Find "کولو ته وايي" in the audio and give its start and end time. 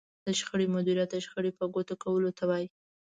2.03-2.67